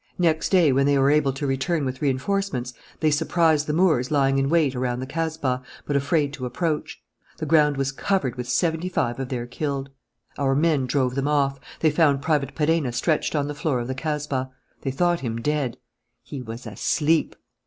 Next 0.17 0.49
day, 0.49 0.71
when 0.71 0.87
they 0.87 0.97
were 0.97 1.11
able 1.11 1.31
to 1.33 1.45
return 1.45 1.85
with 1.85 2.01
reinforcements, 2.01 2.73
they 3.01 3.11
surprised 3.11 3.67
the 3.67 3.73
Moors 3.73 4.09
lying 4.09 4.39
in 4.39 4.49
wait 4.49 4.73
around 4.73 4.99
the 4.99 5.05
kasbah, 5.05 5.61
but 5.85 5.95
afraid 5.95 6.33
to 6.33 6.47
approach. 6.47 6.99
The 7.37 7.45
ground 7.45 7.77
was 7.77 7.91
covered 7.91 8.35
with 8.35 8.49
seventy 8.49 8.89
five 8.89 9.19
of 9.19 9.29
their 9.29 9.45
killed. 9.45 9.91
Our 10.39 10.55
men 10.55 10.87
drove 10.87 11.13
them 11.13 11.27
off. 11.27 11.59
They 11.81 11.91
found 11.91 12.23
Private 12.23 12.55
Perenna 12.55 12.91
stretched 12.95 13.35
on 13.35 13.47
the 13.47 13.53
floor 13.53 13.79
of 13.79 13.87
the 13.87 13.93
kasbah. 13.93 14.49
They 14.81 14.89
thought 14.89 15.19
him 15.19 15.39
dead. 15.39 15.77
He 16.23 16.41
was 16.41 16.65
asleep! 16.65 17.35